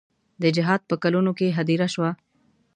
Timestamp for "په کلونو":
0.89-1.31